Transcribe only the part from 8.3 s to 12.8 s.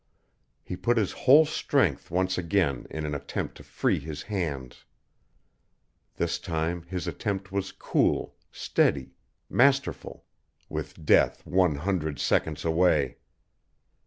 steady, masterful with death one hundred seconds